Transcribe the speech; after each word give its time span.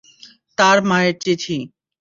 তার 0.57 0.77
মায়ের 0.89 1.15
চিঠি। 1.23 1.57